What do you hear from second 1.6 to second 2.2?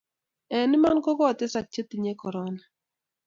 chetinye